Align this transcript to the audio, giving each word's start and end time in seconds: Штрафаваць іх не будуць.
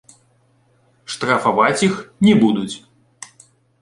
Штрафаваць 1.15 1.85
іх 1.89 1.95
не 2.29 2.33
будуць. 2.43 2.75